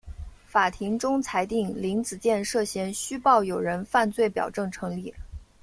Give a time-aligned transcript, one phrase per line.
[0.47, 5.13] 法庭终裁定林子健涉嫌虚报有人犯罪表证成立。